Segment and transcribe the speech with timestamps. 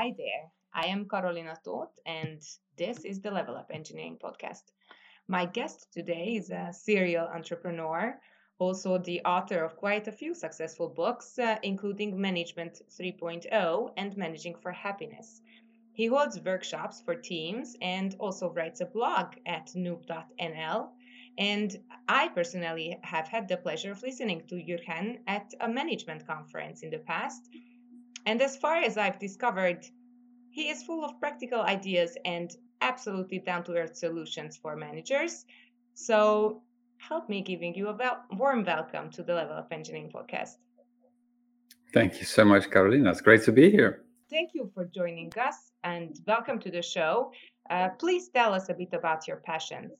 [0.00, 2.40] Hi there, I am Carolina Toth, and
[2.76, 4.62] this is the Level Up Engineering Podcast.
[5.26, 8.16] My guest today is a serial entrepreneur,
[8.60, 14.54] also the author of quite a few successful books, uh, including Management 3.0 and Managing
[14.54, 15.42] for Happiness.
[15.94, 20.90] He holds workshops for teams and also writes a blog at noop.nl.
[21.38, 21.76] And
[22.08, 26.90] I personally have had the pleasure of listening to Jurgen at a management conference in
[26.90, 27.50] the past.
[28.28, 29.86] And as far as I've discovered,
[30.50, 35.46] he is full of practical ideas and absolutely down to earth solutions for managers.
[35.94, 36.60] So
[36.98, 40.58] help me giving you a wel- warm welcome to the Level Up Engineering podcast.
[41.94, 43.12] Thank you so much, Carolina.
[43.12, 44.04] It's great to be here.
[44.28, 47.32] Thank you for joining us and welcome to the show.
[47.70, 49.92] Uh, please tell us a bit about your passions.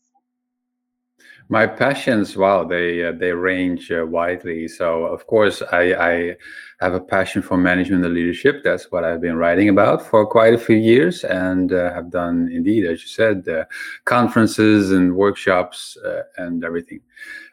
[1.50, 4.68] My passions, wow, they uh, they range uh, widely.
[4.68, 6.36] So, of course, I, I,
[6.80, 8.62] have a passion for management and leadership.
[8.62, 12.50] That's what I've been writing about for quite a few years, and uh, have done
[12.52, 13.64] indeed, as you said, uh,
[14.04, 17.00] conferences and workshops uh, and everything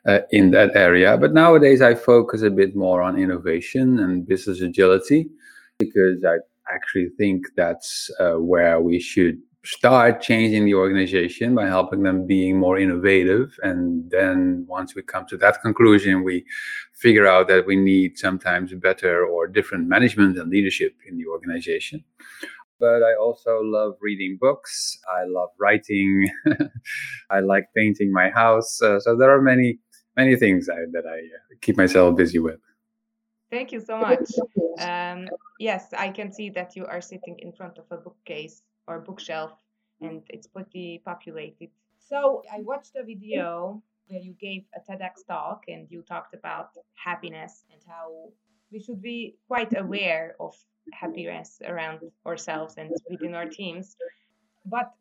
[0.05, 1.17] uh, in that area.
[1.17, 5.30] But nowadays, I focus a bit more on innovation and business agility
[5.80, 6.36] because I
[6.73, 12.77] actually think that's where we should start changing the organization by helping them being more
[12.77, 13.58] innovative.
[13.63, 16.45] And then once we come to that conclusion we
[16.94, 22.03] figure out that we need sometimes better or different management and leadership in the organization.
[22.80, 24.99] But i also love reading books.
[25.09, 26.30] I love writing.
[27.30, 28.81] I like painting my house.
[28.81, 29.80] Uh, so there are many
[30.15, 32.59] many things I, that i uh, keep myself busy with.
[33.49, 34.27] Thank you so much.
[34.80, 39.00] Um, yes, I can see that you are sitting in front of a bookcase or
[39.00, 39.52] bookshelf
[40.02, 40.08] mm.
[40.08, 41.70] and it's pretty populated.
[42.00, 46.70] So I watched a video where you gave a TEDx talk and you talked about
[46.94, 48.30] happiness and how
[48.72, 49.86] we should be quite mm-hmm.
[49.86, 50.54] aware of
[50.94, 53.98] happiness around ourselves and within our teams.
[54.66, 54.94] But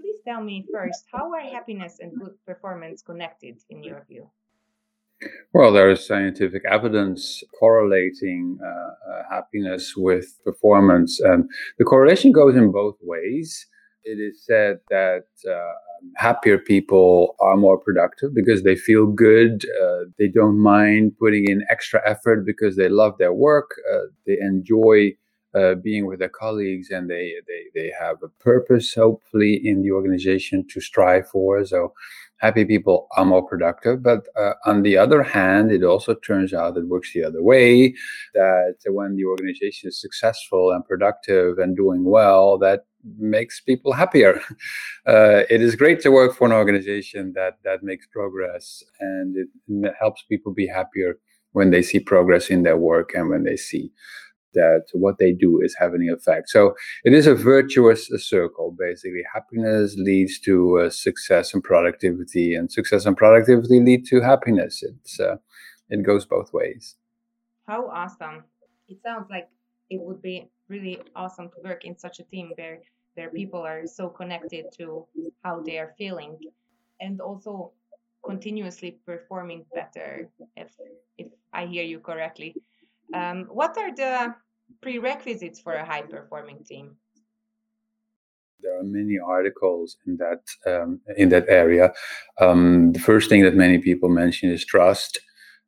[0.00, 4.30] please tell me first, how are happiness and good performance connected in your view?
[5.52, 8.68] Well, there is scientific evidence correlating uh,
[9.12, 11.48] uh, happiness with performance, and
[11.78, 13.66] the correlation goes in both ways.
[14.04, 15.72] It is said that uh,
[16.16, 19.64] happier people are more productive because they feel good.
[19.82, 23.70] Uh, they don't mind putting in extra effort because they love their work.
[23.92, 25.12] Uh, they enjoy
[25.54, 29.92] uh, being with their colleagues and they, they, they have a purpose, hopefully, in the
[29.92, 31.64] organization to strive for.
[31.64, 31.92] So,
[32.44, 34.02] happy people are more productive.
[34.02, 37.94] But uh, on the other hand, it also turns out it works the other way
[38.34, 42.80] that when the organization is successful and productive and doing well, that
[43.18, 44.40] makes people happier.
[45.06, 49.94] Uh, it is great to work for an organization that that makes progress and it
[50.00, 51.18] helps people be happier
[51.52, 53.92] when they see progress in their work and when they see
[54.54, 56.48] that what they do is having an effect.
[56.48, 58.74] So it is a virtuous circle.
[58.78, 64.82] Basically, happiness leads to uh, success and productivity, and success and productivity lead to happiness.
[64.82, 65.36] It's uh,
[65.90, 66.96] it goes both ways.
[67.66, 68.44] How awesome!
[68.88, 69.48] It sounds like
[69.90, 72.80] it would be really awesome to work in such a team where
[73.16, 75.06] their people are so connected to
[75.42, 76.38] how they are feeling
[77.00, 77.72] and also
[78.24, 80.70] continuously performing better if
[81.18, 82.54] if i hear you correctly
[83.14, 84.34] um, what are the
[84.82, 86.96] prerequisites for a high performing team
[88.64, 91.92] there are many articles in that um, in that area.
[92.40, 95.20] Um, the first thing that many people mention is trust.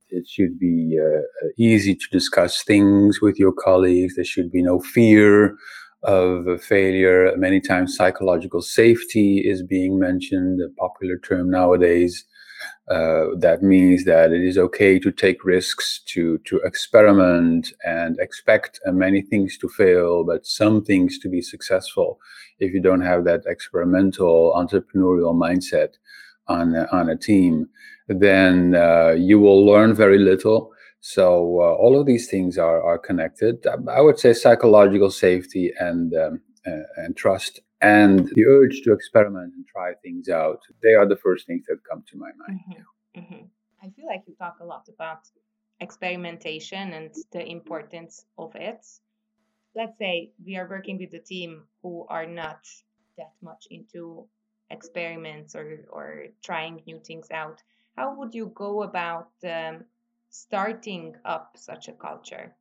[0.09, 4.15] It should be uh, easy to discuss things with your colleagues.
[4.15, 5.57] There should be no fear
[6.05, 7.37] of failure.
[7.37, 12.25] Many times, psychological safety is being mentioned, a popular term nowadays.
[12.89, 18.79] Uh, that means that it is okay to take risks, to to experiment, and expect
[18.87, 22.21] uh, many things to fail, but some things to be successful.
[22.61, 25.95] If you don't have that experimental entrepreneurial mindset
[26.47, 27.69] on on a team,
[28.09, 30.73] then uh, you will learn very little
[31.07, 33.65] so uh, all of these things are are connected.
[33.89, 39.55] I would say psychological safety and um, uh, and trust and the urge to experiment
[39.55, 40.61] and try things out.
[40.83, 42.61] They are the first things that come to my mind.
[42.71, 43.21] Mm-hmm.
[43.21, 43.45] Mm-hmm.
[43.83, 45.29] I feel like you talk a lot about
[45.81, 48.85] experimentation and the importance of it.
[49.75, 52.67] let's say we are working with a team who are not
[53.19, 54.27] that much into
[54.71, 57.63] experiments or, or trying new things out,
[57.97, 59.85] how would you go about um,
[60.31, 62.55] starting up such a culture?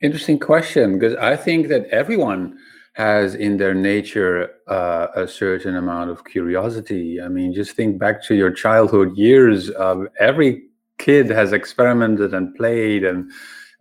[0.00, 2.58] Interesting question, because I think that everyone
[2.94, 7.20] has in their nature uh, a certain amount of curiosity.
[7.20, 9.70] I mean, just think back to your childhood years.
[10.20, 10.64] Every
[10.98, 13.30] kid has experimented and played and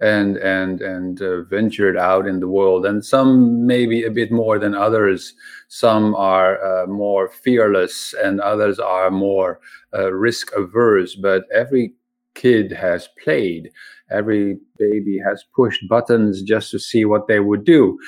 [0.02, 4.58] and and and uh, ventured out in the world and some maybe a bit more
[4.58, 5.34] than others
[5.68, 9.60] some are uh, more fearless and others are more
[9.94, 11.94] uh, risk averse but every
[12.34, 13.70] kid has played
[14.10, 18.00] every baby has pushed buttons just to see what they would do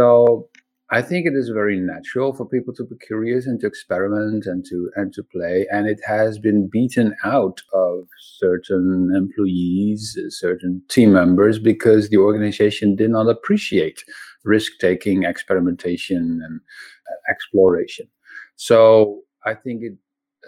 [0.00, 0.48] so
[0.88, 4.64] I think it is very natural for people to be curious and to experiment and
[4.70, 5.66] to and to play.
[5.70, 12.96] And it has been beaten out of certain employees, certain team members, because the organization
[12.96, 14.02] did not appreciate
[14.42, 16.60] risk taking, experimentation, and
[17.10, 18.08] uh, exploration.
[18.56, 19.92] So I think it,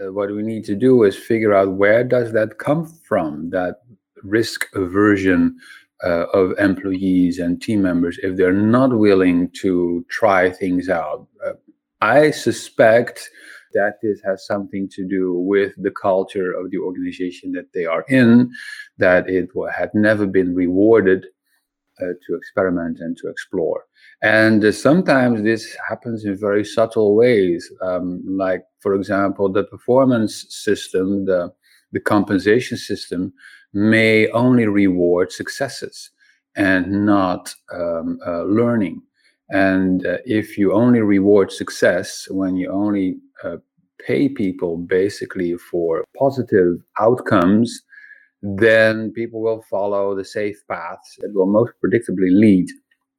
[0.00, 3.76] uh, what we need to do is figure out where does that come from, that
[4.22, 5.56] risk aversion
[6.04, 11.26] uh, of employees and team members if they're not willing to try things out.
[11.44, 11.52] Uh,
[12.00, 13.30] I suspect
[13.74, 18.04] that this has something to do with the culture of the organization that they are
[18.08, 18.50] in,
[18.98, 21.26] that it had never been rewarded
[22.00, 23.84] uh, to experiment and to explore.
[24.22, 30.46] And uh, sometimes this happens in very subtle ways, um, like, for example, the performance
[30.48, 31.52] system, the,
[31.92, 33.32] the compensation system
[33.72, 36.10] may only reward successes
[36.56, 39.02] and not um, uh, learning.
[39.50, 43.56] And uh, if you only reward success when you only uh,
[44.06, 47.82] pay people basically for positive outcomes,
[48.42, 52.68] then people will follow the safe paths that will most predictably lead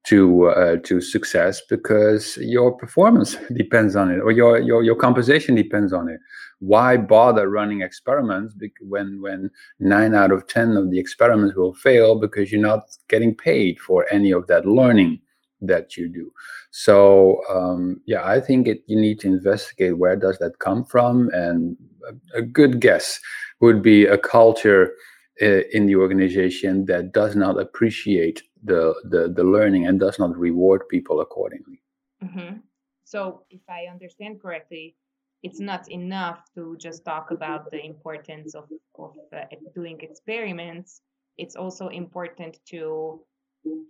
[0.06, 5.56] to uh, to success because your performance depends on it or your, your your composition
[5.56, 6.20] depends on it.
[6.60, 12.20] Why bother running experiments when when 9 out of 10 of the experiments will fail
[12.20, 15.20] because you're not getting paid for any of that learning
[15.62, 16.32] that you do?
[16.72, 21.30] So um, yeah i think it, you need to investigate where does that come from
[21.34, 21.78] and
[22.08, 23.20] a, a good guess
[23.62, 24.94] would be a culture
[25.42, 30.38] uh, in the organization that does not appreciate the, the, the learning and does not
[30.38, 31.82] reward people accordingly.
[32.24, 32.58] Mm-hmm.
[33.04, 34.96] So, if I understand correctly,
[35.44, 39.44] it's not enough to just talk about the importance of, of uh,
[39.76, 41.02] doing experiments.
[41.38, 43.22] It's also important to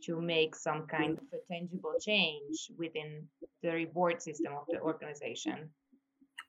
[0.06, 3.24] to make some kind of a tangible change within
[3.64, 5.70] the reward system of the organization.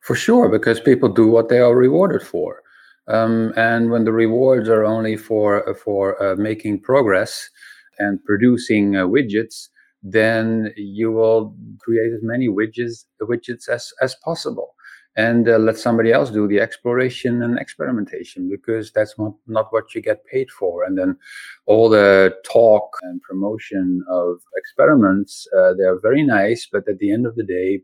[0.02, 2.62] For sure, because people do what they are rewarded for.
[3.08, 7.48] Um, and when the rewards are only for for uh, making progress,
[7.98, 9.68] and producing uh, widgets,
[10.02, 14.74] then you will create as many widgets widgets as, as possible.
[15.16, 19.94] And uh, let somebody else do the exploration and experimentation because that's not, not what
[19.94, 20.82] you get paid for.
[20.82, 21.16] And then
[21.66, 27.26] all the talk and promotion of experiments uh, they're very nice but at the end
[27.26, 27.80] of the day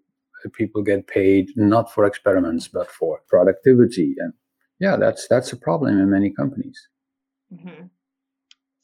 [0.55, 4.15] people get paid not for experiments but for productivity.
[4.19, 4.33] And
[4.81, 6.89] yeah that's that's a problem in many companies.
[7.53, 7.87] Mm-hmm.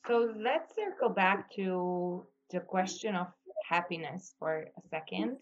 [0.06, 3.26] So let's circle back to the question of
[3.68, 5.38] happiness for a second.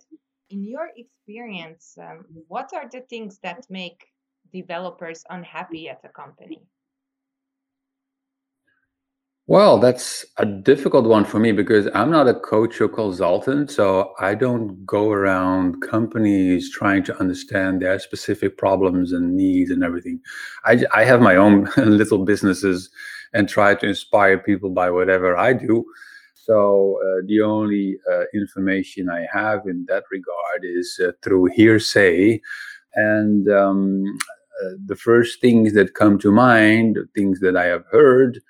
[0.49, 4.07] In your experience, um, what are the things that make
[4.53, 6.63] developers unhappy at a company?
[9.47, 13.71] Well, that's a difficult one for me because I'm not a coach or consultant.
[13.71, 19.85] So I don't go around companies trying to understand their specific problems and needs and
[19.85, 20.21] everything.
[20.65, 22.89] I, I have my own little businesses
[23.35, 25.85] and try to inspire people by whatever I do.
[26.35, 32.41] So uh, the only uh, information I have in that regard is uh, through hearsay.
[32.95, 34.05] And um,
[34.63, 38.41] uh, the first things that come to mind, things that I have heard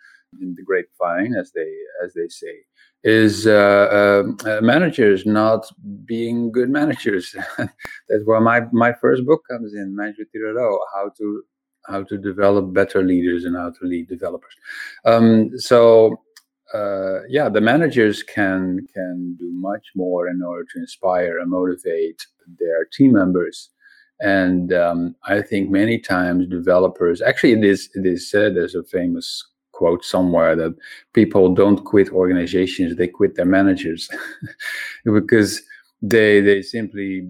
[0.41, 1.73] in the grapevine, as they
[2.05, 2.65] as they say,
[3.05, 5.67] is uh, um, uh, managers not
[6.07, 7.35] being good managers.
[7.59, 11.43] That's where my, my first book comes in, Management 3.0, how to
[11.87, 14.55] how to develop better leaders and how to lead developers.
[15.05, 16.21] Um, so
[16.73, 22.27] uh, yeah, the managers can can do much more in order to inspire and motivate
[22.59, 23.71] their team members.
[24.21, 28.85] And um, I think many times developers actually it is it is said there's a
[28.85, 30.75] famous quote somewhere that
[31.13, 34.09] people don't quit organizations they quit their managers
[35.05, 35.61] because
[36.01, 37.29] they they simply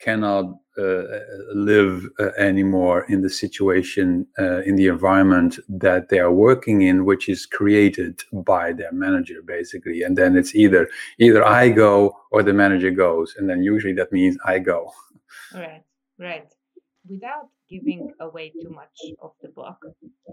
[0.00, 6.82] cannot live uh, anymore in the situation, uh, in the environment that they are working
[6.82, 10.02] in, which is created by their manager, basically.
[10.02, 10.88] And then it's either
[11.18, 14.92] either I go or the manager goes, and then usually that means I go.
[15.54, 15.82] Right,
[16.18, 16.48] right.
[17.08, 19.76] Without giving away too much of the book,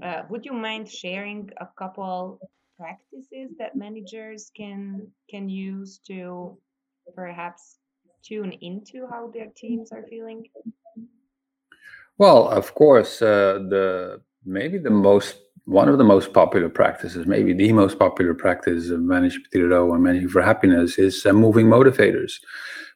[0.01, 2.39] uh, would you mind sharing a couple
[2.79, 6.57] practices that managers can can use to
[7.15, 7.77] perhaps
[8.23, 10.47] tune into how their teams are feeling?
[12.17, 17.53] Well, of course, uh, the maybe the most one of the most popular practices, maybe
[17.53, 22.33] the most popular practice of Management 3.0 and managing for happiness is uh, moving motivators,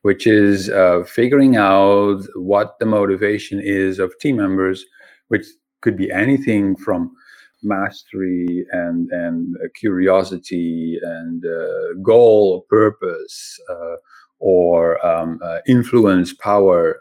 [0.01, 4.85] which is uh, figuring out what the motivation is of team members,
[5.27, 5.45] which
[5.81, 7.11] could be anything from
[7.63, 13.95] mastery and and curiosity and uh, goal, or purpose, uh,
[14.39, 16.99] or um, uh, influence, power.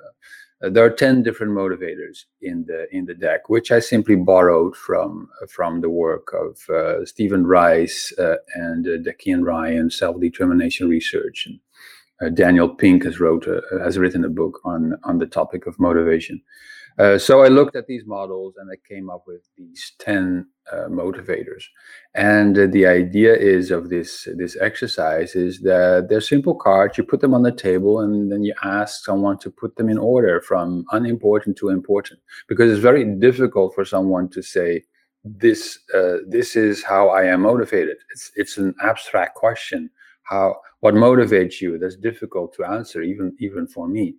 [0.63, 4.77] Uh, there are 10 different motivators in the in the deck, which I simply borrowed
[4.77, 11.47] from from the work of uh, Steven Reiss uh, and uh, and Ryan, self-determination research.
[11.47, 11.61] And,
[12.25, 13.47] uh, Daniel Pink has wrote
[13.83, 16.41] has written a book on on the topic of motivation.
[16.97, 20.77] Uh, so I looked at these models and I came up with these 10 uh,
[20.89, 21.65] motivators.
[22.15, 26.97] And uh, the idea is of this, this exercise is that they're simple cards.
[26.97, 29.99] You put them on the table and then you ask someone to put them in
[29.99, 34.85] order from unimportant to important, because it's very difficult for someone to say,
[35.27, 37.97] this, uh, this is how I am motivated.
[38.13, 39.91] It's, it's an abstract question.
[40.25, 41.79] How, what motivates you?
[41.79, 44.15] That's difficult to answer, even, even for me.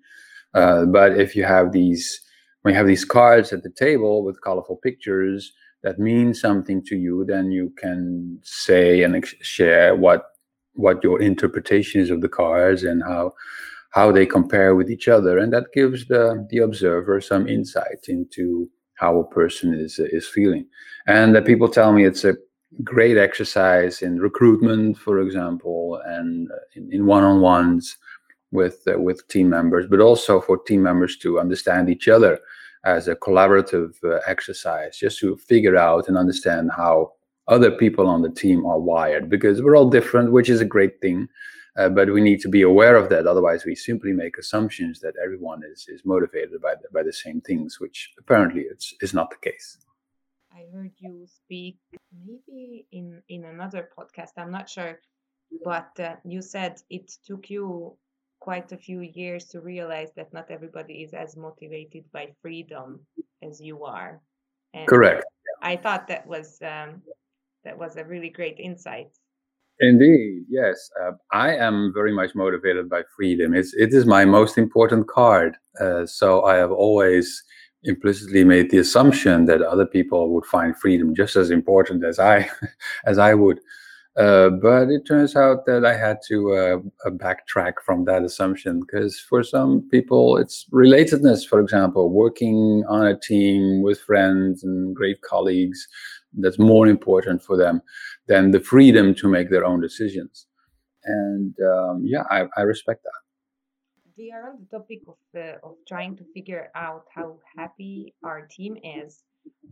[0.53, 2.21] Uh, but if you have these
[2.65, 6.95] when you have these cards at the table with colorful pictures that mean something to
[6.95, 10.23] you, then you can say and share what
[10.73, 13.33] what your interpretation is of the cards and how
[13.91, 18.67] how they compare with each other, and that gives the the observer some insight into
[18.95, 20.65] how a person is is feeling.
[21.05, 22.35] And that people tell me it's a
[22.83, 27.97] great exercise in recruitment, for example, and in, in one-on-ones
[28.51, 32.39] with uh, with team members, but also for team members to understand each other
[32.83, 37.11] as a collaborative uh, exercise, just to figure out and understand how
[37.47, 40.99] other people on the team are wired, because we're all different, which is a great
[41.01, 41.27] thing.
[41.77, 43.27] Uh, but we need to be aware of that.
[43.27, 47.41] Otherwise, we simply make assumptions that everyone is is motivated by the, by the same
[47.41, 49.77] things, which apparently it's is not the case.
[50.55, 51.77] I heard you speak
[52.25, 54.31] maybe in in another podcast.
[54.37, 54.99] I'm not sure,
[55.65, 57.97] but uh, you said it took you
[58.39, 63.01] quite a few years to realize that not everybody is as motivated by freedom
[63.43, 64.21] as you are.
[64.73, 65.25] And Correct.
[65.61, 67.01] I thought that was um,
[67.65, 69.11] that was a really great insight.
[69.81, 70.89] Indeed, yes.
[71.01, 73.53] Uh, I am very much motivated by freedom.
[73.53, 75.57] It's it is my most important card.
[75.81, 77.43] Uh, so I have always
[77.85, 82.49] implicitly made the assumption that other people would find freedom just as important as I
[83.05, 83.59] as I would.
[84.17, 89.19] Uh, but it turns out that I had to uh, backtrack from that assumption because
[89.19, 95.21] for some people, it's relatedness, for example, working on a team with friends and great
[95.21, 95.85] colleagues
[96.37, 97.81] that's more important for them
[98.27, 100.47] than the freedom to make their own decisions.
[101.03, 103.24] And um, yeah, I, I, respect that.
[104.17, 108.47] We are on the topic of, uh, of trying to figure out how happy our
[108.47, 109.23] team is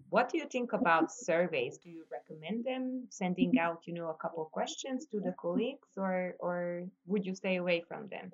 [0.09, 1.77] what do you think about surveys?
[1.77, 6.35] Do you recommend them sending out, you know, a couple questions to the colleagues, or
[6.39, 8.31] or would you stay away from them?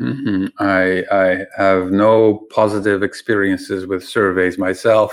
[0.00, 0.46] Mm-hmm.
[0.58, 5.12] I I have no positive experiences with surveys myself.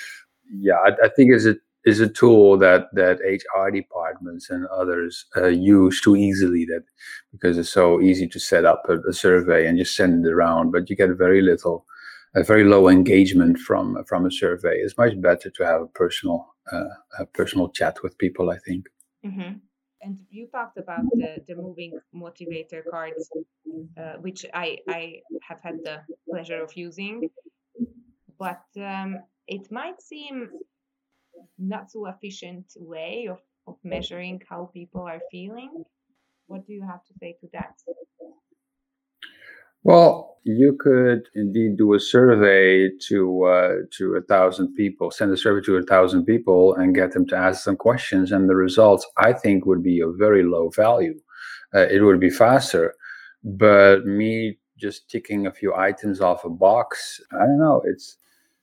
[0.50, 5.26] yeah, I, I, think it's a is a tool that that HR departments and others
[5.36, 6.64] uh, use too easily.
[6.66, 6.84] That
[7.32, 10.72] because it's so easy to set up a, a survey and just send it around,
[10.72, 11.86] but you get very little
[12.34, 14.76] a very low engagement from from a survey.
[14.78, 18.50] It's much better to have a personal uh, a personal chat with people.
[18.50, 18.86] I think.
[19.24, 19.58] Mm-hmm.
[20.02, 23.30] And you talked about the, the moving motivator cards,
[23.98, 27.28] uh, which I I have had the pleasure of using,
[28.38, 30.48] but um, it might seem
[31.58, 35.84] not so efficient way of, of measuring how people are feeling.
[36.46, 37.74] What do you have to say to that?
[39.82, 45.36] Well, you could indeed do a survey to uh, to a thousand people, send a
[45.36, 49.06] survey to a thousand people, and get them to ask some questions, and the results
[49.16, 51.18] I think would be of very low value.
[51.74, 52.94] Uh, it would be faster,
[53.44, 57.82] but me just ticking a few items off a box, I don't know.
[57.84, 58.16] It's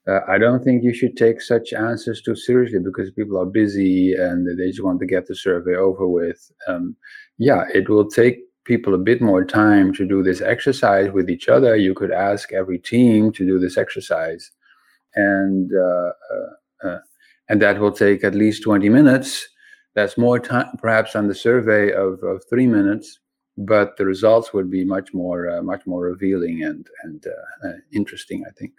[0.08, 4.14] uh, I don't think you should take such answers too seriously because people are busy
[4.14, 6.52] and they just want to get the survey over with.
[6.68, 6.96] Um,
[7.38, 11.48] yeah, it will take people a bit more time to do this exercise with each
[11.48, 14.52] other, you could ask every team to do this exercise,
[15.16, 17.00] and uh, uh, uh
[17.50, 19.48] and that will take at least 20 minutes.
[19.96, 23.20] That's more time, perhaps, on the survey of, of three minutes,
[23.58, 27.26] but the results would be much more uh, much more revealing and and
[27.66, 28.74] uh, interesting, I think.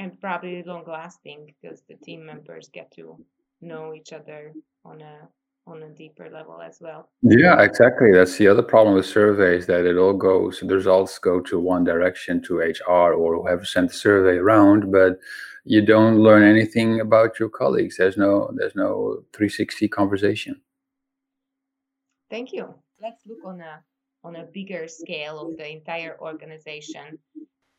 [0.00, 3.22] And probably long lasting because the team members get to
[3.60, 5.28] know each other on a
[5.66, 7.10] on a deeper level as well.
[7.20, 8.10] Yeah, exactly.
[8.10, 11.84] That's the other problem with surveys that it all goes, the results go to one
[11.84, 15.18] direction to HR or whoever sent the survey around, but
[15.64, 17.98] you don't learn anything about your colleagues.
[17.98, 20.62] There's no there's no 360 conversation.
[22.30, 22.74] Thank you.
[23.02, 23.82] Let's look on a
[24.24, 27.18] on a bigger scale of the entire organization.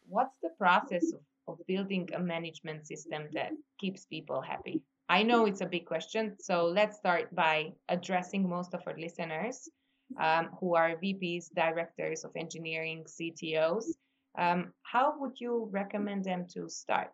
[0.08, 4.82] What's the process of, of building a management system that keeps people happy?
[5.10, 9.70] I know it's a big question, so let's start by addressing most of our listeners
[10.20, 13.86] um, who are VPs, directors of engineering, CTOs.
[14.38, 17.12] Um, how would you recommend them to start?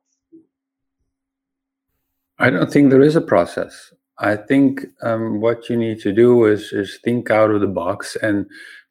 [2.39, 3.93] I don't think there is a process.
[4.19, 8.15] I think um, what you need to do is is think out of the box
[8.15, 8.45] and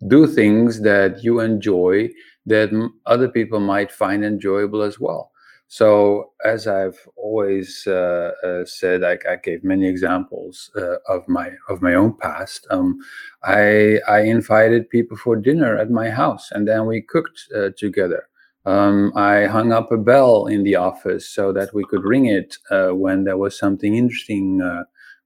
[0.08, 2.10] do things that you enjoy
[2.46, 2.70] that
[3.06, 5.32] other people might find enjoyable as well.
[5.68, 11.50] So, as I've always uh, uh, said, I, I, gave many examples uh, of my
[11.68, 12.68] of my own past.
[12.70, 12.98] Um,
[13.42, 18.28] I I invited people for dinner at my house, and then we cooked uh, together.
[18.64, 22.58] Um, I hung up a bell in the office so that we could ring it
[22.70, 24.62] uh, when there was something interesting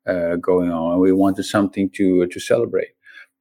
[0.07, 2.95] uh, going on, and we wanted something to to celebrate.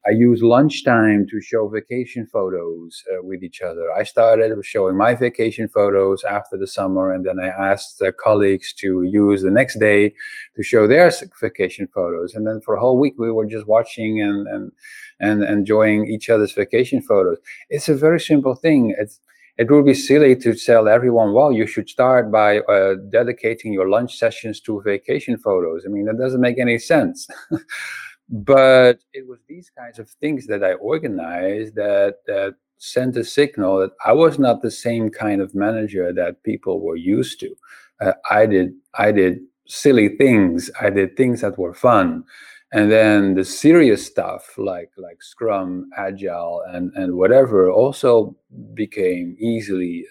[0.07, 3.91] I use lunchtime to show vacation photos uh, with each other.
[3.91, 8.73] I started showing my vacation photos after the summer, and then I asked the colleagues
[8.75, 10.13] to use the next day
[10.55, 12.33] to show their vacation photos.
[12.33, 14.71] And then for a whole week, we were just watching and and
[15.19, 17.37] and enjoying each other's vacation photos.
[17.69, 18.95] It's a very simple thing.
[18.97, 19.19] It's
[19.57, 23.89] it would be silly to tell everyone, well, you should start by uh, dedicating your
[23.89, 25.83] lunch sessions to vacation photos.
[25.85, 27.27] I mean, that doesn't make any sense.
[28.29, 33.79] but it was these kinds of things that I organized that that sent a signal
[33.79, 37.55] that I was not the same kind of manager that people were used to.
[38.01, 40.69] Uh, I did I did silly things.
[40.79, 42.23] I did things that were fun,
[42.71, 48.35] and then the serious stuff like like Scrum, Agile, and and whatever also
[48.73, 50.05] became easily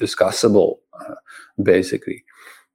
[0.00, 1.14] discussable, uh,
[1.62, 2.24] basically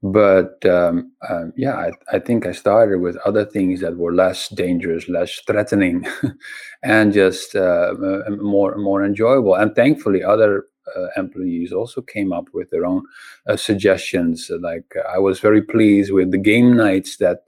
[0.04, 4.50] but um, um, yeah, I, I, think I started with other things that were less
[4.50, 6.06] dangerous, less threatening,
[6.84, 7.94] and just uh,
[8.42, 9.56] more more enjoyable.
[9.56, 13.04] And thankfully, other uh, employees also came up with their own
[13.48, 14.52] uh, suggestions.
[14.60, 17.46] Like I was very pleased with the game nights that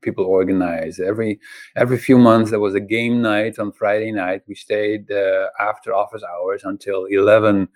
[0.00, 0.98] people organize.
[1.00, 1.40] Every
[1.76, 4.42] every few months there was a game night on Friday night.
[4.48, 7.68] We stayed uh, after office hours until eleven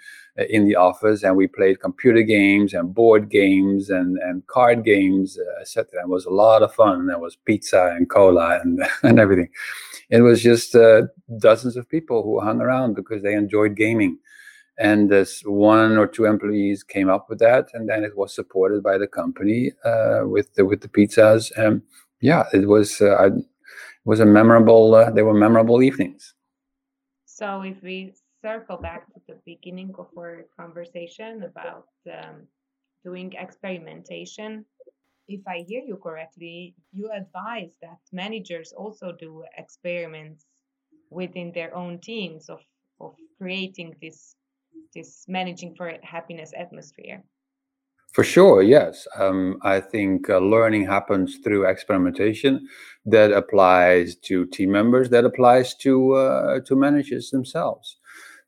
[0.49, 5.39] in the office, and we played computer games and board games and and card games,
[5.39, 6.03] uh, etc.
[6.03, 7.07] It was a lot of fun.
[7.07, 9.49] There was pizza and cola and and everything.
[10.11, 11.03] It was just uh,
[11.39, 14.19] dozens of people who hung around because they enjoyed gaming
[14.79, 18.83] and this one or two employees came up with that and then it was supported
[18.83, 21.83] by the company uh, with the with the pizzas and
[22.23, 23.45] yeah, it was uh, it
[24.05, 24.95] was a memorable.
[24.95, 26.35] Uh, they were memorable evenings.
[27.27, 32.47] So if we circle back to the beginning of our conversation about um,
[33.05, 34.65] doing experimentation,
[35.29, 40.47] if I hear you correctly, you advise that managers also do experiments
[41.11, 42.61] within their own teams of
[43.01, 44.37] of creating this
[44.95, 47.23] this managing for happiness atmosphere.
[48.13, 49.09] For sure, yes.
[49.19, 52.69] Um, I think uh, learning happens through experimentation.
[53.07, 55.09] That applies to team members.
[55.09, 57.97] That applies to uh, to managers themselves.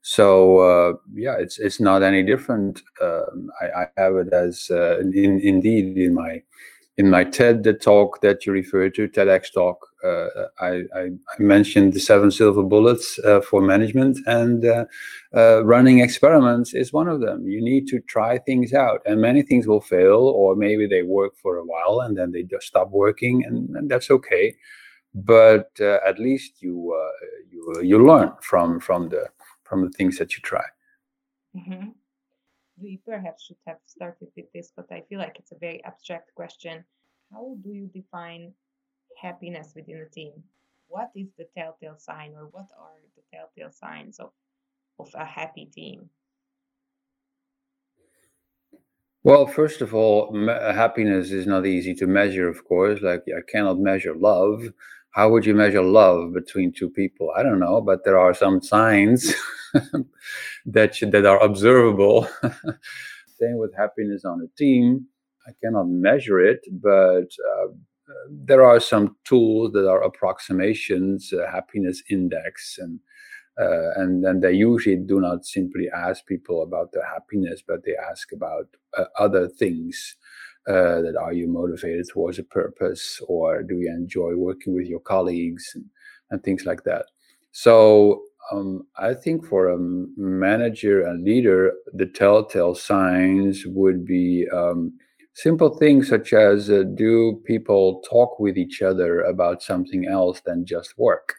[0.07, 2.83] So uh, yeah, it's it's not any different.
[3.01, 6.43] Um, I, I, have it as uh, in, indeed in my
[6.97, 10.27] in my TED talk that you referred to, TEDx talk, uh,
[10.59, 14.85] I, I, mentioned the seven silver bullets uh, for management, and uh,
[15.35, 17.47] uh, running experiments is one of them.
[17.47, 21.35] You need to try things out, and many things will fail, or maybe they work
[21.41, 24.53] for a while and then they just stop working, and, and that's okay.
[25.15, 26.95] But at least you
[27.49, 29.29] you you learn from from the
[29.65, 30.63] from the things that you try.
[31.55, 31.89] Mm-hmm
[32.77, 36.33] we perhaps should have started with this, but I feel like it's a very abstract
[36.35, 36.83] question.
[37.31, 38.53] How do you define
[39.21, 40.33] happiness within a team?
[40.87, 44.31] What is the telltale sign, or what are the telltale signs of,
[44.99, 46.09] of a happy team?
[49.23, 53.01] Well, first of all, happiness is not easy to measure, of course.
[53.01, 54.71] Like, I cannot measure love.
[55.15, 57.31] How would you measure love between two people?
[57.37, 59.33] I don't know, but there are some signs
[60.65, 62.27] that that are observable.
[63.39, 65.07] Same with happiness on a team.
[65.47, 67.67] I cannot measure it, but uh,
[68.29, 72.99] there are some tools that are approximations, uh, happiness index, and
[73.57, 77.95] uh, and then they usually do not simply ask people about their happiness, but they
[78.11, 80.17] ask about uh, other things.
[80.67, 84.99] Uh, that are you motivated towards a purpose, or do you enjoy working with your
[84.99, 85.85] colleagues and,
[86.31, 87.05] and things like that.
[87.51, 94.93] So um, I think for a manager and leader, the telltale signs would be um,
[95.33, 100.65] simple things such as uh, do people talk with each other about something else than
[100.65, 101.35] just work?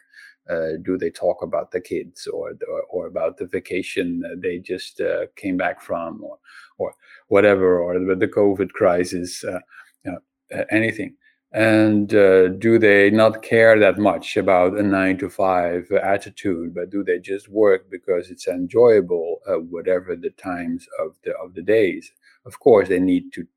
[0.49, 5.01] Uh, do they talk about the kids or or, or about the vacation they just
[5.01, 6.37] uh, came back from or
[6.77, 6.93] or
[7.27, 9.59] whatever or the, the COVID crisis, uh,
[10.03, 11.15] you know, anything?
[11.53, 16.89] And uh, do they not care that much about a nine to five attitude, but
[16.89, 21.61] do they just work because it's enjoyable, uh, whatever the times of the of the
[21.61, 22.11] days?
[22.45, 23.47] Of course, they need to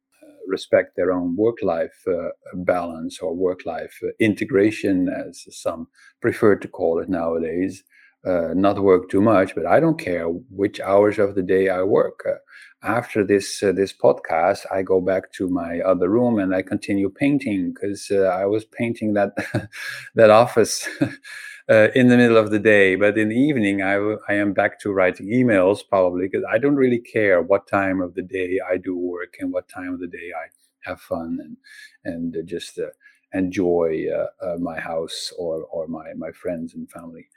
[0.46, 5.88] respect their own work life uh, balance or work life uh, integration, as some
[6.20, 7.84] prefer to call it nowadays.
[8.22, 11.82] Uh, not work too much, but I don't care which hours of the day I
[11.82, 12.20] work.
[12.28, 12.34] Uh,
[12.82, 17.10] after this uh, this podcast, I go back to my other room and I continue
[17.10, 19.32] painting because uh, I was painting that
[20.14, 20.86] that office
[21.70, 22.96] uh, in the middle of the day.
[22.96, 26.58] But in the evening, I, w- I am back to writing emails probably because I
[26.58, 30.00] don't really care what time of the day I do work and what time of
[30.00, 30.48] the day I
[30.90, 31.56] have fun and
[32.04, 32.86] and uh, just uh,
[33.34, 37.28] enjoy uh, uh, my house or or my my friends and family.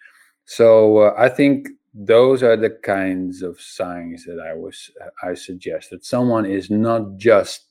[0.46, 4.90] So uh, I think those are the kinds of signs that I was
[5.24, 7.68] I suggest that someone is not just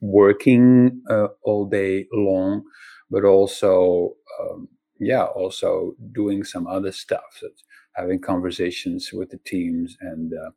[0.00, 1.02] working
[1.42, 2.64] all day long,
[3.10, 9.96] but also um, yeah, also doing some other stuff, such having conversations with the teams
[10.00, 10.50] and uh,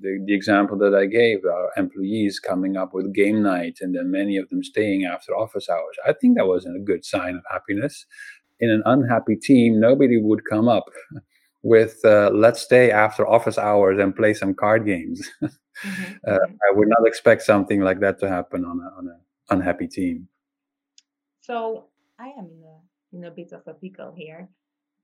[0.00, 4.10] the, the example that I gave, our employees coming up with game night and then
[4.10, 5.96] many of them staying after office hours.
[6.06, 8.06] I think that wasn't a good sign of happiness.
[8.60, 10.84] In an unhappy team, nobody would come up
[11.62, 15.28] with uh, let's stay after office hours and play some card games.
[15.42, 16.12] mm-hmm.
[16.26, 19.88] uh, I would not expect something like that to happen on an on a unhappy
[19.88, 20.28] team.
[21.40, 21.86] So
[22.18, 24.48] I am in a in a bit of a pickle here.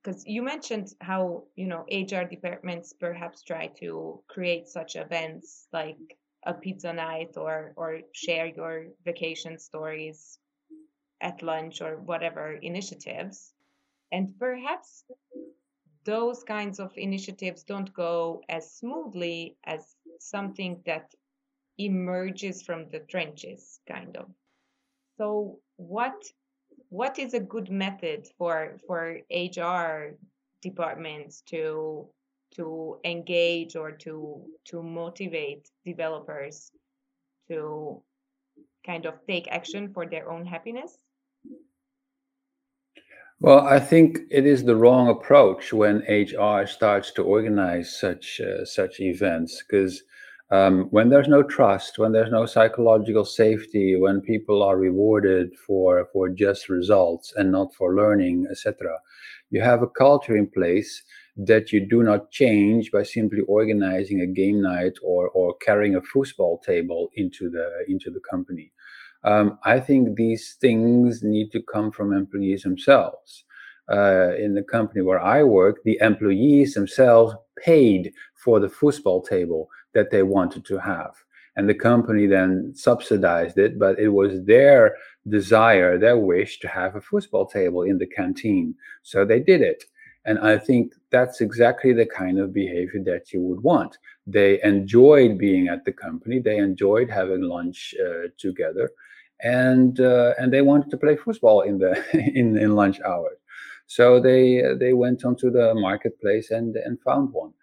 [0.02, 5.98] Because you mentioned how you know hr departments perhaps try to create such events like
[6.46, 10.38] a pizza night or or share your vacation stories
[11.20, 13.52] at lunch or whatever initiatives.
[14.12, 15.04] And perhaps
[16.04, 21.14] those kinds of initiatives don't go as smoothly as something that
[21.78, 24.30] emerges from the trenches kind of.
[25.18, 26.32] So what
[26.90, 30.16] what is a good method for for HR
[30.62, 32.08] departments to
[32.54, 36.70] to engage or to to motivate developers
[37.48, 38.02] to
[38.84, 40.98] kind of take action for their own happiness?
[43.40, 48.64] Well, I think it is the wrong approach when HR starts to organize such uh,
[48.64, 50.02] such events because
[50.50, 56.08] um, when there's no trust, when there's no psychological safety, when people are rewarded for
[56.12, 58.98] for just results and not for learning, etc.,
[59.50, 61.02] you have a culture in place
[61.36, 66.00] that you do not change by simply organizing a game night or or carrying a
[66.00, 68.72] foosball table into the into the company.
[69.24, 73.44] Um, I think these things need to come from employees themselves.
[73.90, 79.68] Uh, in the company where I work, the employees themselves paid for the foosball table
[79.94, 81.14] that they wanted to have.
[81.56, 84.96] And the company then subsidized it, but it was their
[85.28, 88.74] desire, their wish to have a foosball table in the canteen.
[89.02, 89.84] So they did it.
[90.24, 93.96] And I think that's exactly the kind of behavior that you would want.
[94.26, 98.90] They enjoyed being at the company, they enjoyed having lunch uh, together,
[99.42, 101.92] and uh, and they wanted to play football in the
[102.38, 103.38] in, in lunch hours.
[103.88, 107.54] So they they went onto the marketplace and and found one.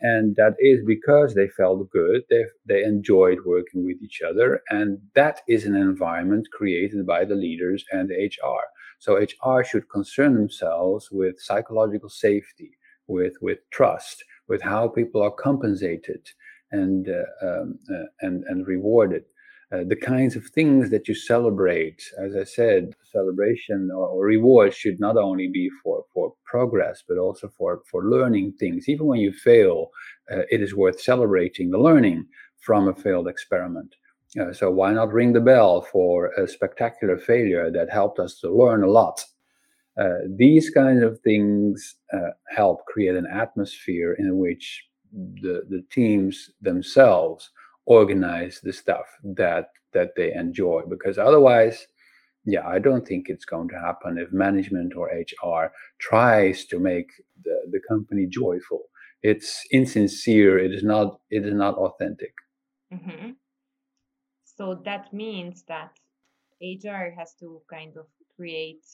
[0.00, 4.98] And that is because they felt good they, they enjoyed working with each other and
[5.14, 8.62] that is an environment created by the leaders and the hr
[9.00, 12.70] so hr should concern themselves with psychological safety
[13.08, 16.22] with with trust with how people are compensated
[16.70, 19.24] and uh, um, uh, and and rewarded
[19.70, 22.02] uh, the kinds of things that you celebrate.
[22.18, 27.18] As I said, celebration or, or reward should not only be for, for progress, but
[27.18, 28.88] also for, for learning things.
[28.88, 29.90] Even when you fail,
[30.32, 32.26] uh, it is worth celebrating the learning
[32.60, 33.94] from a failed experiment.
[34.40, 38.50] Uh, so why not ring the bell for a spectacular failure that helped us to
[38.50, 39.22] learn a lot?
[39.98, 46.50] Uh, these kinds of things uh, help create an atmosphere in which the, the teams
[46.60, 47.50] themselves
[47.88, 51.86] organize the stuff that that they enjoy because otherwise
[52.44, 55.10] yeah i don't think it's going to happen if management or
[55.42, 57.08] hr tries to make
[57.44, 58.82] the, the company joyful.
[59.22, 60.58] It's insincere.
[60.58, 62.34] It is not it is not authentic.
[62.92, 63.32] Hmm
[64.44, 65.92] So that means that
[66.62, 68.84] HR has to kind of create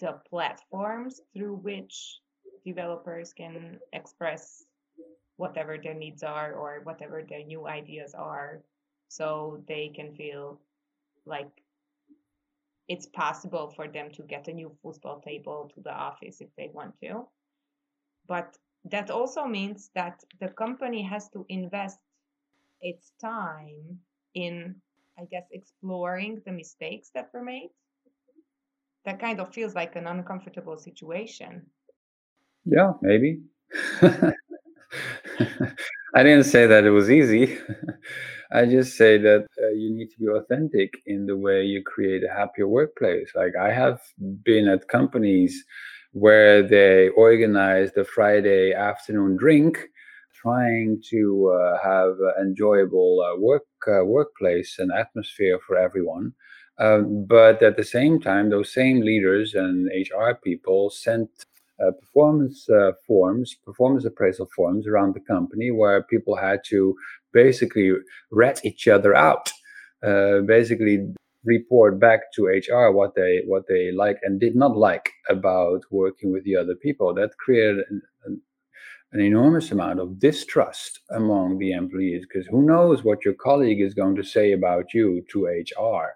[0.00, 2.20] the platforms through which
[2.64, 4.64] developers can express
[5.38, 8.60] whatever their needs are or whatever their new ideas are
[9.08, 10.60] so they can feel
[11.24, 11.62] like
[12.88, 16.70] it's possible for them to get a new football table to the office if they
[16.72, 17.26] want to.
[18.26, 21.98] But that also means that the company has to invest
[22.80, 23.98] its time
[24.34, 24.74] in
[25.18, 27.70] i guess exploring the mistakes that were made.
[29.04, 31.66] That kind of feels like an uncomfortable situation.
[32.64, 33.42] Yeah maybe
[36.18, 37.56] I didn't say that it was easy.
[38.50, 42.24] I just say that uh, you need to be authentic in the way you create
[42.24, 43.30] a happier workplace.
[43.36, 44.00] Like I have
[44.42, 45.64] been at companies
[46.10, 49.78] where they organize the Friday afternoon drink,
[50.34, 56.32] trying to uh, have enjoyable uh, work uh, workplace and atmosphere for everyone.
[56.80, 61.30] Um, but at the same time, those same leaders and HR people sent
[61.80, 66.94] uh, performance uh, forms, performance appraisal forms around the company where people had to
[67.32, 67.92] basically
[68.32, 69.52] rat each other out,
[70.04, 71.06] uh, basically
[71.44, 76.32] report back to HR what they what they like and did not like about working
[76.32, 77.14] with the other people.
[77.14, 78.42] That created an, an,
[79.12, 83.94] an enormous amount of distrust among the employees because who knows what your colleague is
[83.94, 86.14] going to say about you to HR,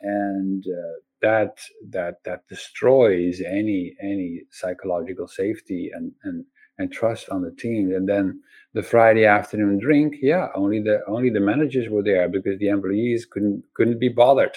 [0.00, 1.58] and uh, that
[1.88, 6.44] that that destroys any any psychological safety and and
[6.78, 7.92] and trust on the team.
[7.94, 8.42] And then
[8.74, 13.24] the friday afternoon drink yeah only the only the managers were there because the employees
[13.24, 14.56] couldn't couldn't be bothered.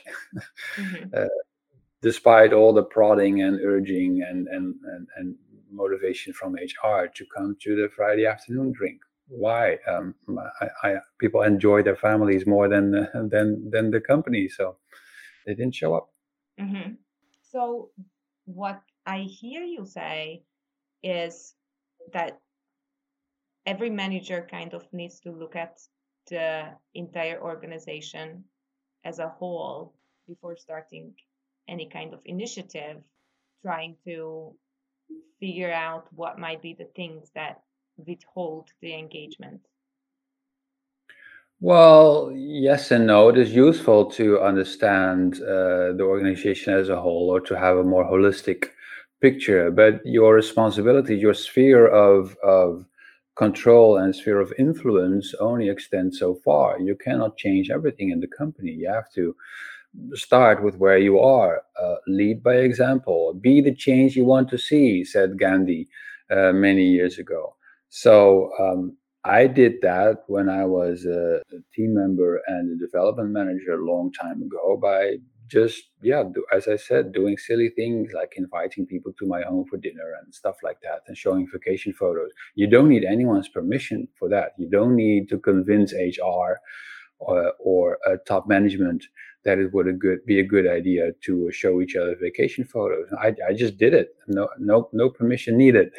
[0.75, 1.06] Mm-hmm.
[1.17, 1.38] uh,
[2.01, 5.36] despite all the prodding and urging and, and and and
[5.71, 8.99] motivation from hr to come to the friday afternoon drink.
[9.30, 9.77] Why?
[9.91, 10.15] Um,
[10.62, 12.91] I, I, people enjoy their families more than
[13.34, 14.77] than than the company so
[15.45, 16.10] they didn't show up
[16.59, 16.93] hmm
[17.41, 17.91] So,
[18.45, 20.43] what I hear you say
[21.03, 21.53] is
[22.13, 22.39] that
[23.65, 25.79] every manager kind of needs to look at
[26.29, 28.43] the entire organization
[29.03, 29.93] as a whole
[30.27, 31.13] before starting
[31.67, 32.97] any kind of initiative,
[33.61, 34.55] trying to
[35.39, 37.61] figure out what might be the things that
[37.97, 39.61] withhold the engagement.
[41.59, 43.29] Well, yes and no.
[43.29, 47.83] It is useful to understand uh, the organization as a whole or to have a
[47.83, 48.69] more holistic
[49.21, 49.71] picture.
[49.71, 52.85] But your responsibility, your sphere of, of
[53.35, 56.79] control and sphere of influence only extends so far.
[56.79, 58.71] You cannot change everything in the company.
[58.71, 59.35] You have to
[60.13, 64.57] start with where you are, uh, lead by example, be the change you want to
[64.57, 65.87] see, said Gandhi
[66.29, 67.55] uh, many years ago.
[67.89, 71.41] So, um, I did that when I was a,
[71.73, 76.77] team member and a development manager a long time ago by just, yeah, as I
[76.77, 80.79] said, doing silly things like inviting people to my home for dinner and stuff like
[80.81, 82.31] that and showing vacation photos.
[82.55, 84.53] You don't need anyone's permission for that.
[84.57, 86.59] You don't need to convince HR
[87.19, 89.03] or, or uh, top management
[89.43, 93.08] that it would a good, be a good idea to show each other vacation photos.
[93.19, 94.10] I, I just did it.
[94.28, 95.91] No, no, no permission needed.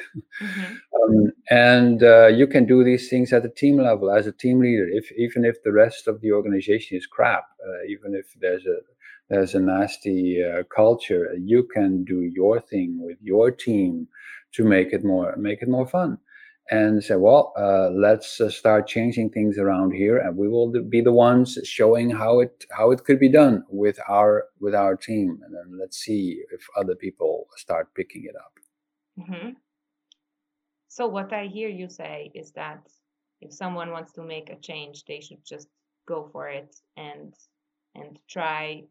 [0.43, 0.75] Mm-hmm.
[0.99, 4.61] Um, and uh, you can do these things at the team level as a team
[4.61, 4.87] leader.
[4.91, 8.79] If even if the rest of the organization is crap, uh, even if there's a
[9.29, 14.09] there's a nasty uh, culture, you can do your thing with your team
[14.53, 16.19] to make it more make it more fun
[16.71, 21.01] and say, well, uh, let's uh, start changing things around here, and we will be
[21.01, 25.41] the ones showing how it how it could be done with our with our team,
[25.45, 28.53] and then let's see if other people start picking it up.
[29.19, 29.51] Mm-hmm.
[30.89, 32.87] So what I hear you say is that
[33.41, 35.69] if someone wants to make a change, they should just
[36.07, 37.35] go for it and
[37.95, 38.85] and try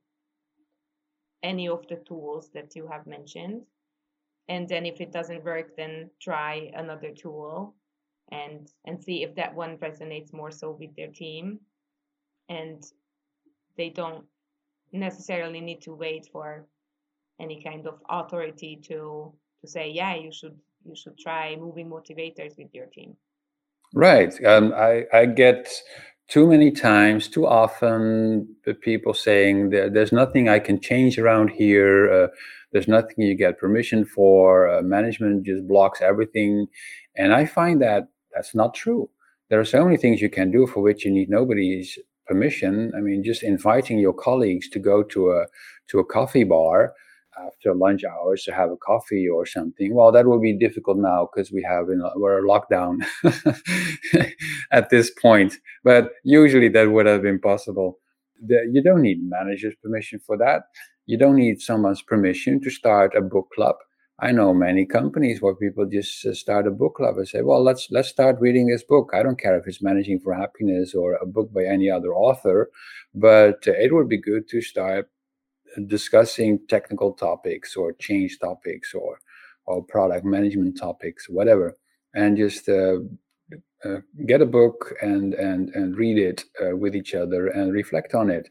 [1.44, 3.62] any of the tools that you have mentioned
[4.50, 7.76] and then if it doesn't work then try another tool
[8.32, 11.60] and and see if that one resonates more so with their team.
[12.50, 12.84] And
[13.78, 14.26] they don't
[14.92, 16.66] necessarily need to wait for
[17.40, 22.58] any kind of authority to to say yeah you should you should try moving motivators
[22.58, 23.16] with your team.
[23.94, 24.34] Right.
[24.46, 25.70] Um, i i get
[26.28, 31.50] too many times too often the people saying there, there's nothing i can change around
[31.50, 32.28] here uh,
[32.78, 34.70] there's nothing you get permission for.
[34.70, 36.68] Uh, management just blocks everything.
[37.16, 39.10] And I find that that's not true.
[39.50, 42.92] There are so many things you can do for which you need nobody's permission.
[42.96, 45.46] I mean, just inviting your colleagues to go to a
[45.88, 46.94] to a coffee bar
[47.48, 49.96] after lunch hours to have a coffee or something.
[49.96, 53.00] Well, that will be difficult now because we have in we're lockdown
[54.72, 55.56] at this point.
[55.84, 57.98] But usually that would have been possible.
[58.40, 60.66] The, you don't need manager's permission for that.
[61.08, 63.78] You don't need someone's permission to start a book club.
[64.20, 67.64] I know many companies where people just uh, start a book club and say, "Well,
[67.64, 71.14] let's let's start reading this book." I don't care if it's Managing for Happiness or
[71.16, 72.70] a book by any other author,
[73.16, 75.10] but it would be good to start
[75.86, 79.20] discussing technical topics or change topics or
[79.66, 81.78] or product management topics, whatever,
[82.16, 82.98] and just uh,
[83.86, 88.14] uh, get a book and and and read it uh, with each other and reflect
[88.16, 88.48] on it.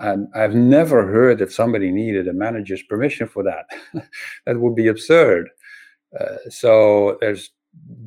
[0.00, 3.66] And I've never heard that somebody needed a manager's permission for that.
[4.46, 5.50] that would be absurd.
[6.18, 7.50] Uh, so there's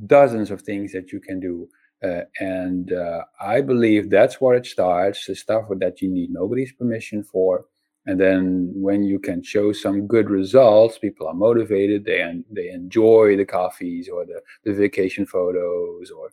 [0.08, 1.70] dozens of things that you can do.
[2.04, 5.26] Uh, and uh, I believe that's where it starts.
[5.26, 7.66] The stuff that you need nobody's permission for,
[8.06, 13.36] and then when you can show some good results people are motivated they they enjoy
[13.38, 16.30] the coffees or the, the vacation photos or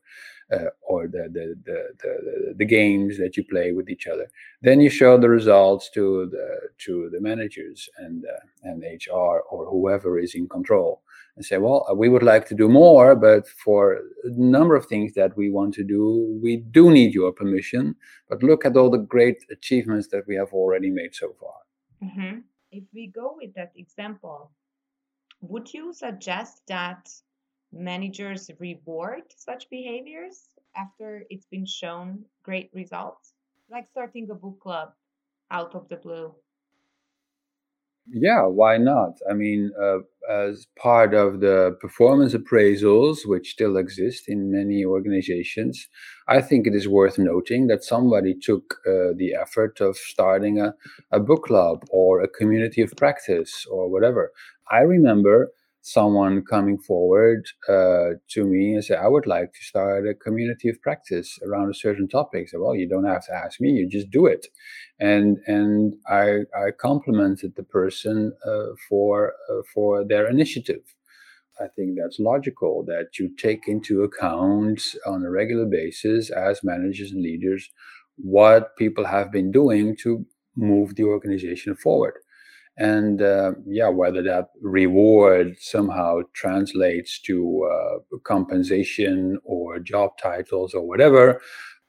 [0.53, 4.29] uh, or the the, the the, the games that you play with each other.
[4.63, 9.67] Then you show the results to the to the managers and uh, and hr or
[9.71, 11.03] whoever is in control
[11.41, 15.15] and say well we would like to do more but for a number of things
[15.15, 17.95] that we want to do we do need your permission
[18.29, 21.61] but look at all the great achievements that we have already made so far
[22.03, 22.39] Mm-hmm.
[22.73, 24.51] If we go with that example,
[25.41, 27.09] would you suggest that
[27.73, 33.35] managers reward such behaviors after it's been shown great results?
[33.71, 34.93] Like starting a book club
[35.51, 36.35] out of the blue.
[38.13, 39.19] Yeah, why not?
[39.29, 45.89] I mean, uh, as part of the performance appraisals, which still exist in many organizations,
[46.29, 50.75] I think it is worth noting that somebody took uh, the effort of starting a,
[51.11, 54.33] a book club or a community of practice or whatever.
[54.71, 55.51] I remember
[55.83, 60.69] someone coming forward uh, to me and say, I would like to start a community
[60.69, 62.49] of practice around a certain topic.
[62.51, 64.47] So, well, you don't have to ask me, you just do it.
[64.99, 70.83] And and I, I complimented the person uh, for uh, for their initiative.
[71.61, 77.13] I think that's logical that you take into account on a regular basis as managers
[77.13, 77.71] and leaders
[78.17, 82.15] what people have been doing to move the organization forward
[82.77, 90.87] and uh, yeah whether that reward somehow translates to uh, compensation or job titles or
[90.87, 91.41] whatever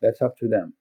[0.02, 0.74] that's up to them.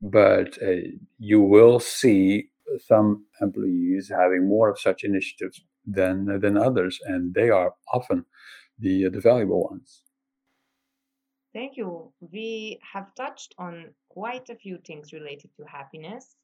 [0.00, 2.50] But uh, you will see
[2.86, 8.24] some employees having more of such initiatives than than others and they are often
[8.78, 10.02] the the valuable ones.
[11.54, 12.12] Thank you.
[12.20, 16.36] We have touched on quite a few things related to happiness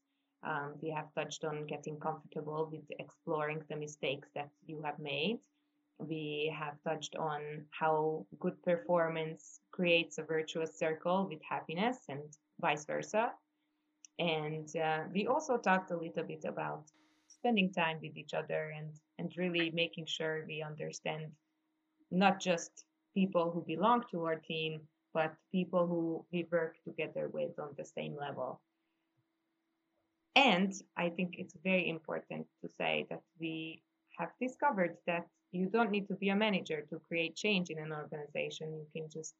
[0.45, 5.39] um, we have touched on getting comfortable with exploring the mistakes that you have made.
[5.97, 12.21] We have touched on how good performance creates a virtuous circle with happiness and
[12.59, 13.31] vice versa.
[14.19, 16.83] And uh, we also talked a little bit about
[17.27, 21.31] spending time with each other and, and really making sure we understand
[22.11, 24.81] not just people who belong to our team,
[25.13, 28.61] but people who we work together with on the same level.
[30.35, 33.81] And I think it's very important to say that we
[34.19, 37.93] have discovered that you don't need to be a manager to create change in an
[37.93, 38.73] organization.
[38.73, 39.33] You can just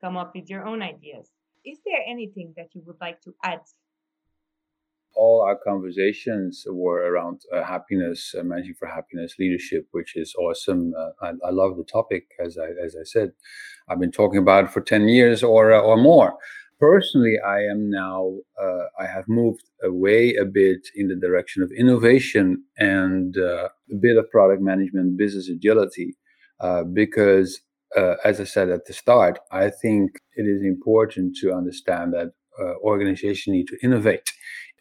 [0.00, 1.30] come up with your own ideas.
[1.64, 3.60] Is there anything that you would like to add?
[5.14, 10.92] All our conversations were around uh, happiness, uh, managing for happiness, leadership, which is awesome.
[10.96, 13.32] Uh, I, I, love the topic, as I as I said.
[13.88, 16.36] I've been talking about it for ten years or uh, or more
[16.78, 21.70] personally i am now uh, i have moved away a bit in the direction of
[21.76, 26.14] innovation and uh, a bit of product management business agility
[26.60, 27.60] uh, because
[27.96, 32.32] uh, as i said at the start i think it is important to understand that
[32.60, 34.32] uh, organizations need to innovate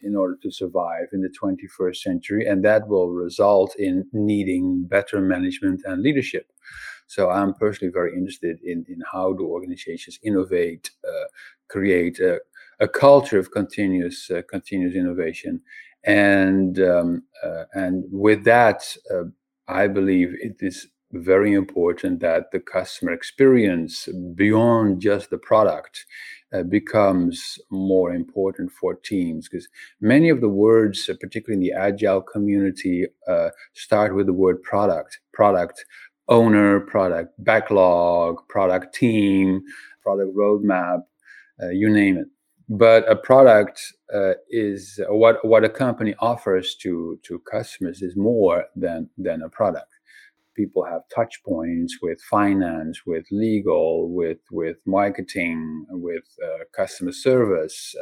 [0.01, 5.19] in order to survive in the 21st century and that will result in needing better
[5.19, 6.47] management and leadership
[7.07, 11.25] so I'm personally very interested in, in how do organizations innovate, uh,
[11.67, 12.39] create a,
[12.79, 15.61] a, culture of continuous uh, continuous innovation,
[16.03, 19.23] and um, uh, and with that, uh,
[19.67, 26.05] I believe it is very important that the customer experience beyond just the product
[26.53, 29.47] uh, becomes more important for teams.
[29.49, 29.67] Because
[30.01, 34.61] many of the words, uh, particularly in the agile community, uh, start with the word
[34.63, 35.85] product, product
[36.29, 39.61] owner, product backlog, product team,
[40.03, 41.03] product roadmap,
[41.61, 42.27] uh, you name it.
[42.67, 43.81] But a product
[44.13, 49.49] uh, is what what a company offers to to customers is more than than a
[49.49, 49.87] product
[50.55, 57.95] people have touch points with finance, with legal, with with marketing, with uh, customer service,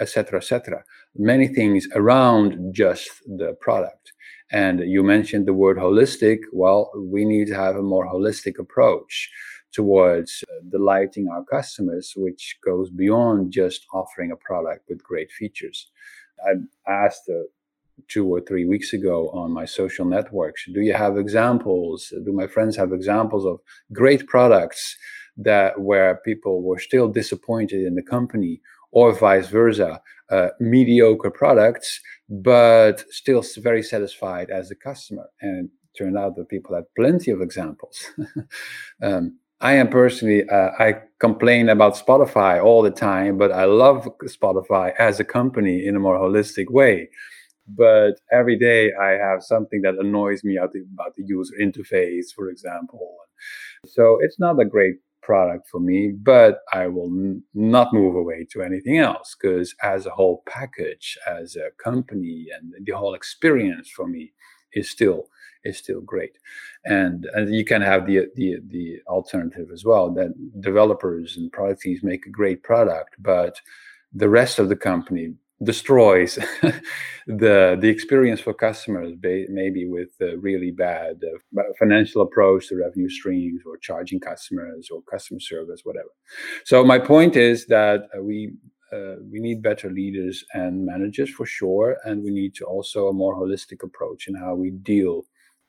[0.00, 0.78] etc., uh, etc.
[0.78, 0.82] Uh,
[1.16, 4.12] Many things around just the product.
[4.52, 6.40] And you mentioned the word holistic.
[6.52, 9.30] Well, we need to have a more holistic approach
[9.72, 15.90] towards uh, delighting our customers, which goes beyond just offering a product with great features.
[16.46, 16.52] I
[16.90, 17.44] asked uh,
[18.08, 20.66] two or three weeks ago on my social networks.
[20.72, 22.12] Do you have examples?
[22.24, 23.60] Do my friends have examples of
[23.92, 24.96] great products
[25.36, 28.60] that where people were still disappointed in the company,
[28.92, 35.28] or vice versa, uh, mediocre products, but still very satisfied as a customer?
[35.40, 38.06] And it turned out that people had plenty of examples.
[39.02, 44.08] um, I am personally, uh, I complain about Spotify all the time, but I love
[44.24, 47.08] Spotify as a company in a more holistic way
[47.68, 53.16] but every day I have something that annoys me about the user interface, for example.
[53.86, 58.46] So it's not a great product for me, but I will n- not move away
[58.52, 63.88] to anything else because, as a whole package, as a company, and the whole experience
[63.88, 64.32] for me
[64.74, 65.28] is still
[65.64, 66.36] is still great.
[66.84, 71.82] And and you can have the the the alternative as well that developers and product
[71.82, 73.60] teams make a great product, but
[74.12, 76.34] the rest of the company destroys
[77.26, 79.12] the the experience for customers
[79.48, 85.02] maybe with a really bad uh, financial approach to revenue streams or charging customers or
[85.02, 86.08] customer service whatever.
[86.64, 88.54] So my point is that uh, we
[88.92, 93.12] uh, we need better leaders and managers for sure and we need to also a
[93.12, 95.24] more holistic approach in how we deal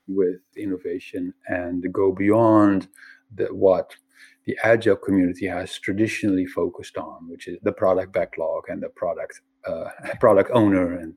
[0.06, 2.88] with innovation and go beyond
[3.34, 3.94] the, what
[4.44, 9.40] the agile community has traditionally focused on, which is the product backlog and the product
[9.66, 9.90] uh,
[10.20, 11.14] product owner and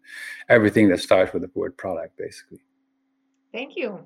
[0.49, 2.61] everything that starts with the word product, basically.
[3.51, 3.99] Thank you.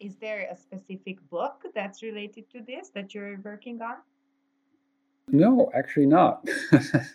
[0.00, 3.96] Is there a specific book that's related to this that you're working on?
[5.28, 6.46] No, actually not.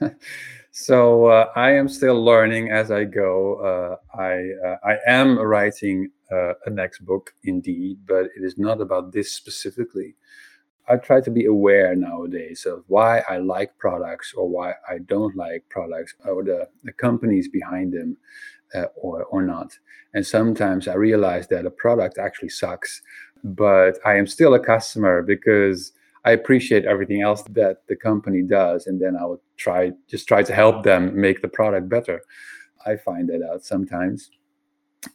[0.71, 3.55] so uh, I am still learning as I go.
[3.55, 8.81] Uh, I uh, I am writing uh, a next book, indeed, but it is not
[8.81, 10.15] about this specifically.
[10.91, 15.37] I try to be aware nowadays of why I like products or why I don't
[15.37, 18.17] like products or the, the companies behind them
[18.75, 19.79] uh, or, or not.
[20.13, 23.01] And sometimes I realize that a product actually sucks,
[23.41, 25.93] but I am still a customer because
[26.25, 28.85] I appreciate everything else that the company does.
[28.85, 32.19] And then I would try, just try to help them make the product better.
[32.85, 34.29] I find that out sometimes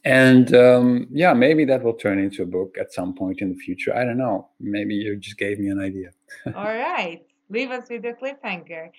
[0.03, 3.55] and um, yeah, maybe that will turn into a book at some point in the
[3.55, 3.95] future.
[3.95, 4.49] I don't know.
[4.59, 6.11] Maybe you just gave me an idea.
[6.55, 7.25] All right.
[7.49, 8.89] Leave us with a cliffhanger.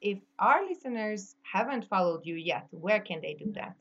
[0.00, 3.74] If our listeners haven't followed you yet, where can they do that?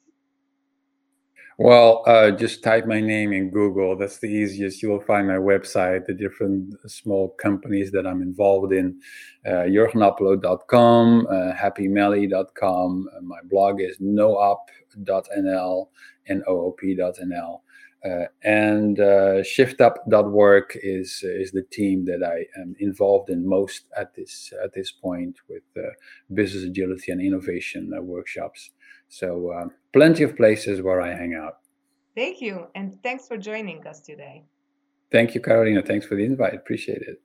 [1.61, 3.97] Well, uh, just type my name in Google.
[3.97, 4.81] That's the easiest.
[4.81, 8.97] You will find my website, the different small companies that I'm involved in.
[9.45, 13.09] Uh, jurgenappelo.com, uh, happymelly.com.
[13.13, 15.87] Uh, my blog is noop.nl,
[16.27, 17.61] N-O-O-P.nl.
[18.05, 24.15] Uh, and uh, shiftup.work is is the team that I am involved in most at
[24.15, 25.89] this at this point with uh,
[26.33, 28.71] business agility and innovation uh, workshops.
[29.09, 31.59] So, uh, plenty of places where I hang out.
[32.15, 32.67] Thank you.
[32.75, 34.43] And thanks for joining us today.
[35.11, 35.81] Thank you, Carolina.
[35.81, 36.53] Thanks for the invite.
[36.53, 37.21] Appreciate it.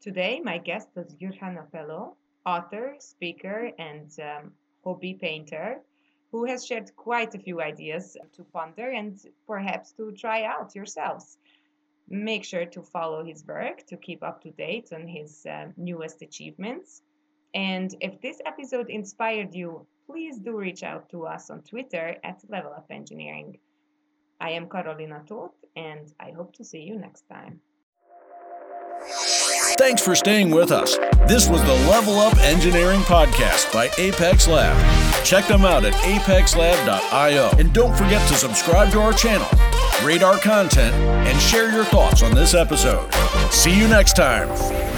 [0.00, 4.52] Today, my guest was Jurgen Appelo, author, speaker, and um,
[4.84, 5.80] hobby painter,
[6.30, 11.38] who has shared quite a few ideas to ponder and perhaps to try out yourselves.
[12.10, 16.20] Make sure to follow his work to keep up to date on his uh, newest
[16.20, 17.00] achievements.
[17.54, 22.40] And if this episode inspired you, please do reach out to us on Twitter at
[22.48, 23.58] Level Up Engineering.
[24.40, 27.60] I am Carolina Toth, and I hope to see you next time.
[29.78, 30.96] Thanks for staying with us.
[31.26, 34.76] This was the Level Up Engineering Podcast by Apex Lab.
[35.24, 37.50] Check them out at apexlab.io.
[37.58, 39.48] And don't forget to subscribe to our channel,
[40.04, 43.12] rate our content, and share your thoughts on this episode.
[43.50, 44.93] See you next time.